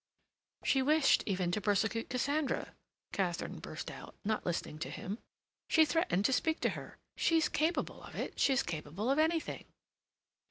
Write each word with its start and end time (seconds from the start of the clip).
"She 0.63 0.81
wished 0.81 1.21
even 1.27 1.51
to 1.51 1.61
persecute 1.61 2.09
Cassandra!" 2.09 2.73
Katharine 3.11 3.59
burst 3.59 3.91
out, 3.91 4.15
not 4.25 4.47
listening 4.47 4.79
to 4.79 4.89
him. 4.89 5.19
"She 5.69 5.85
threatened 5.85 6.25
to 6.25 6.33
speak 6.33 6.59
to 6.61 6.69
her. 6.69 6.97
She's 7.15 7.47
capable 7.47 8.01
of 8.01 8.15
it—she's 8.15 8.63
capable 8.63 9.11
of 9.11 9.19
anything!" 9.19 9.65